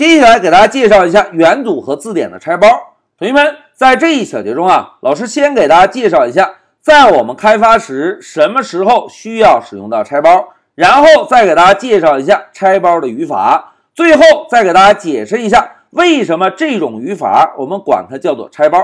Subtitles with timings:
[0.00, 2.66] 接下来给大家介绍一下元组和字典的拆包。
[3.18, 18.78] 同学们，在这一小节中啊，老师先给大家介绍一下，在我们开发时什么时候需要使用到拆包，然后再给大家介绍一下拆包的语法，最后再给大家解释一下为什么这种语法我们管它叫做拆包。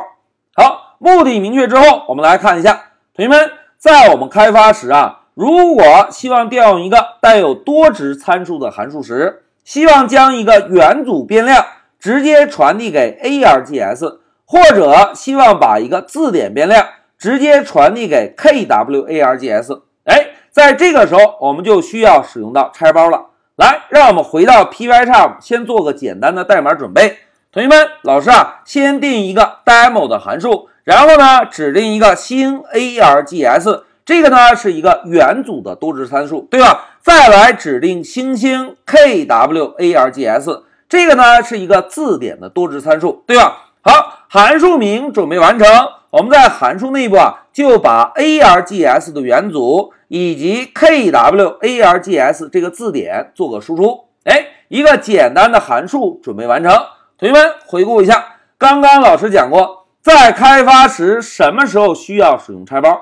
[0.55, 2.79] 好，目的明确之后，我们来看一下，
[3.15, 11.67] 同学们，在我们开发时啊，如果希望调用一个带有多值参数的函数时，希望将一个元组变量
[11.99, 16.87] 直接传递给 args，或者希望把一个字典变量
[17.19, 23.27] 直接传递给 kwargs，哎，在这个时候我们就需要使用到拆包了。
[23.57, 27.19] 来，让我们回到 Pycharm，先做个简单的代码准备。
[27.51, 33.83] 同学们，老师啊，先定一个 demo 的函数，然后呢，指定一个新 args。
[34.07, 36.91] 这个呢是一个元组的多值参数，对吧？
[37.03, 43.73] 再来指定星星 kwargs，这个呢是一个字典的多值参数，对吧？
[43.83, 45.67] 好，函数名准备完成，
[46.11, 54.05] 我们在函数内部啊就把 args 的元组以及 kwargs 这个字典做个输出。
[54.23, 56.73] 哎，一个简单的函数准备完成。
[57.19, 63.01] 同学们回顾一下，刚刚老师讲过，在开发时什么时候需要使用拆包？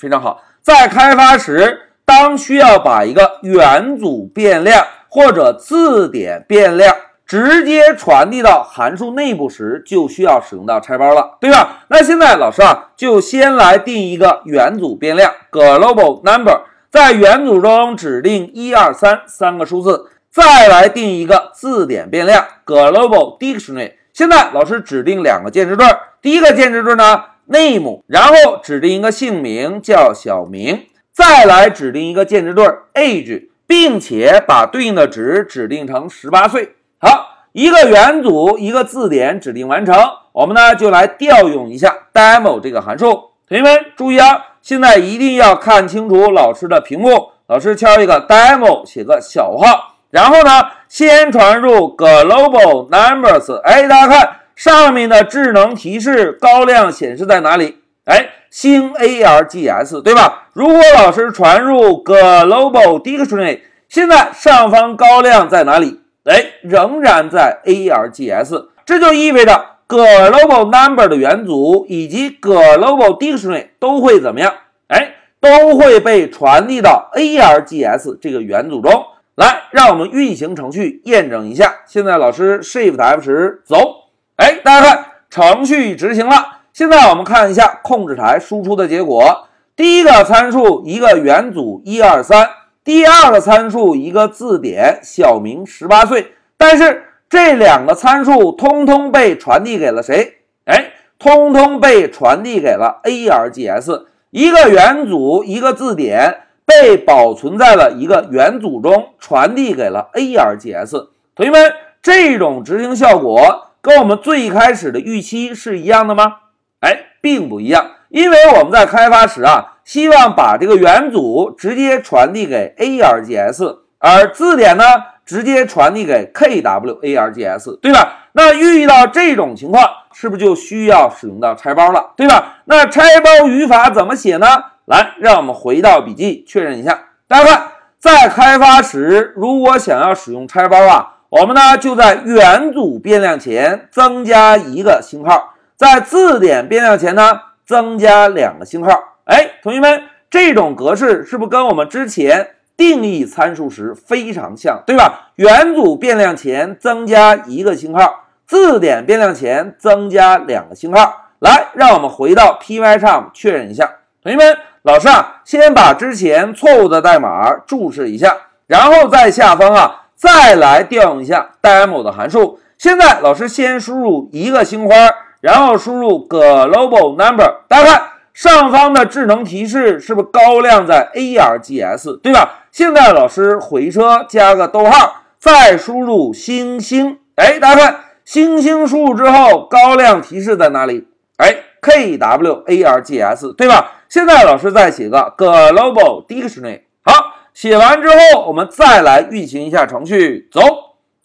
[0.00, 0.42] 非常好。
[0.62, 11.84] 在开发时，当需要把一个元组变量或者字典变量直接传递到函数内部时，就需要使用到拆包了，对吧？
[11.88, 23.92] 那现在老师啊，就先来定一个元组变量 global number，在元组中指定一二三三个数字，再来定一个字典变量 global dictionary。
[24.12, 25.86] 现在老师指定两个键值对，
[26.20, 36.76] 第一个键值对呢？name，然后指定一个姓名叫小明，再来指定一个键值对 age，并且把对应的值指定成十八岁。
[36.98, 39.94] 好，一个元组，一个字典指定完成，
[40.32, 43.30] 我们呢就来调用一下 demo 这个函数。
[43.48, 54.36] 同学们注意啊，现在一定要看清楚老师的屏幕，老师敲一个 demo，写个小号，然后呢先传入 global numbers，哎，大家看。
[54.60, 57.78] 上面的智能提示高亮显示在哪里？
[58.04, 60.48] 哎，星 args 对吧？
[60.52, 66.02] 如果老师传入 global dictionary，现在上方高亮在哪里？
[66.24, 74.52] 哎，仍然在 args，这就意味着 global number 的元组以及 global dictionary 都会怎么样？
[74.88, 79.06] 哎，都会被传递到 args 这个元组中
[79.36, 79.62] 来。
[79.70, 81.76] 让我们运行程序验证一下。
[81.86, 83.99] 现在老师 shift F 十走。
[84.40, 86.60] 哎，大家看，程序执行了。
[86.72, 89.46] 现在我们看一下控制台输出的结果。
[89.76, 92.48] 第一个参数一个元组一二三，
[92.82, 96.32] 第二个参数一个字典小明十八岁。
[96.56, 100.38] 但是这两个参数通通被传递给了谁？
[100.64, 104.04] 哎，通通被传递给了 args。
[104.30, 111.08] 一个元组一个字典被保存在了一个元组中，传递给了 args。
[111.34, 111.70] 同学们，
[112.00, 113.66] 这种执行效果。
[113.82, 116.36] 跟我们最开始的预期是一样的吗？
[116.80, 124.84] 哎，并不一样，因为我们在开发时啊，希望把这个元组直接传递给 args，而字典呢，
[125.24, 128.28] 直接传递给 kwargs，对吧？
[128.32, 132.58] 那遇到这种情况，是不是就需要使用到拆包了，对吧？
[132.66, 134.46] 那拆包语法怎么写呢？
[134.84, 136.98] 来，让我们回到笔记确认一下。
[137.26, 137.68] 大家看，
[137.98, 141.16] 在开发时，如果想要使用拆包啊。
[141.30, 148.90] 我们呢就在元组变量前增加一个星号，在字典变量前呢增加两个星号。
[149.26, 155.30] 哎，同学们，这种格式是不是跟我们之前定义参数时非常像，对吧？
[155.36, 161.28] 元组变量前增加一个星号，字典变量前增加两个星号。
[161.38, 163.88] 来，让我们回到 Pycharm 确认一下。
[164.20, 168.36] 同学们，老师啊，先把之前错误的代码注释一下，
[168.66, 169.96] 然后在下方啊。
[170.20, 172.60] 再来调用一下 demo 的函数。
[172.76, 174.94] 现在老师先输入一个星花，
[175.40, 177.62] 然后输入 global number。
[177.68, 178.02] 大家看
[178.34, 182.64] 上方的智能提示是不是高亮在 args，对吧？
[182.70, 187.18] 现在老师回车加个逗号，再输入星星。
[187.36, 191.08] 哎，大家看星星输入之后，高亮提示在哪里？
[191.38, 193.92] 哎，kwargs，对吧？
[194.10, 196.82] 现在老师再写个 global dictionary。
[197.02, 197.36] 好。
[197.52, 200.48] 写完之后，我们再来运行一下程序。
[200.52, 200.60] 走，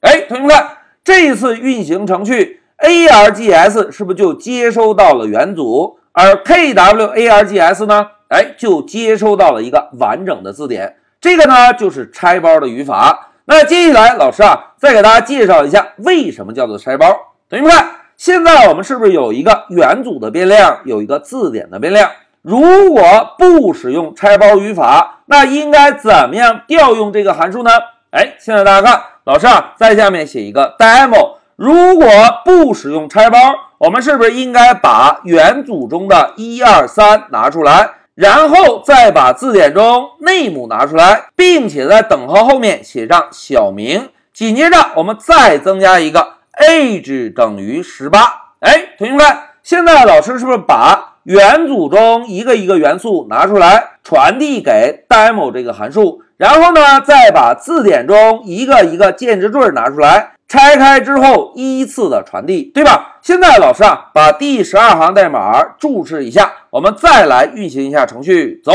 [0.01, 8.07] 哎，同学们看，这次运行程序，args 是不是就接收到了元组，而 kwargs 呢？
[8.29, 10.97] 哎，就接收到了一个完整的字典。
[11.21, 13.31] 这个呢，就是拆包的语法。
[13.45, 17.05] 那接下来老师啊，再给大家介绍一下为什么叫做拆包。
[17.47, 17.87] 同学们看，
[18.17, 22.09] 现在我们是不是有一个元组的变量，有一个字典的变量？
[22.45, 23.01] 如果
[23.39, 27.71] 不使用拆包语法，那应该怎么样调用这个函数呢？
[28.11, 31.37] 哎，现在大家看，老师啊，在下面写一个 demo。
[31.55, 32.07] 如果
[32.45, 33.39] 不使用拆包，
[33.79, 48.19] 我们是不是应该把元组中的一二三拿出来，然后再把字典中 name 拿出来，并且在等号后面写上小明，紧接着我们再增加一个 age 等于十八。
[48.59, 49.25] 哎，同学们，
[49.63, 60.33] 现在老师是不是把元组中一个一个元素拿出来，传递给 demo 这个函数，然后呢，再把字典中一个一个键值缀拿出来？
[60.47, 63.17] 拆开之后依次的传递，对吧？
[63.23, 68.61] 现在老师啊，把第十二行代码注释一下，我们再来运行一下程序。
[68.63, 68.71] 走，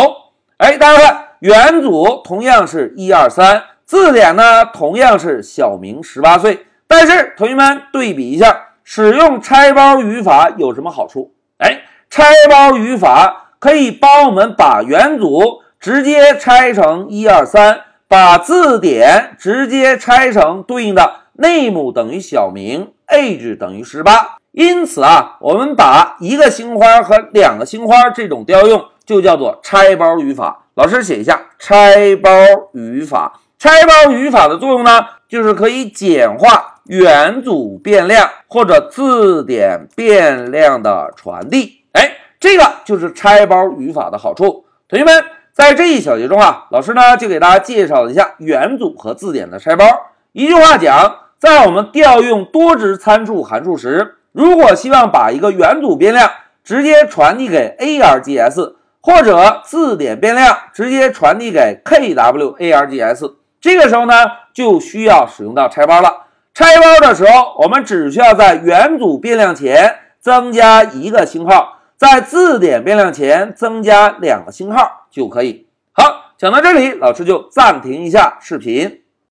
[0.57, 11.33] 哎，大家看，元组同样是一二三，字典呢同样是小明十八岁，但是同学们对比一下，使用拆包语法有什么好处？
[11.59, 21.21] 哎，拆包语法可以帮我们把元组直接拆成一二三，把字典直接拆成对应的。
[21.35, 30.65] name 等于小明，age 等于十八，因此啊，我们把一个星花和两个星花这种调用就叫做拆包语法。
[30.75, 32.31] 老师写一下拆包
[32.73, 33.41] 语法。
[33.57, 41.80] 拆包语法的作用呢，就是可以简化元组变量或者字典变量的传递。
[42.41, 44.65] 这个就是拆包语法的好处。
[44.89, 49.85] 同学们，在这一小节中啊，老师呢就给大家介绍一下元组和字典的拆包。
[50.33, 51.17] 一句话讲。
[51.41, 56.31] 在我们调用多值参数函数时，如果希望把一个元组变量
[56.63, 64.13] 直接传递给 args，或者字典变量直接传递给 kwargs，这个时候呢，
[64.53, 66.27] 就需要使用到拆包了。
[66.53, 75.67] 拆包的时候，我们只需要在元组变量前增加一个星号，在字典变量前增加两个星号就可以。
[75.93, 79.03] 好，讲到这里，老师就暂停一下视频。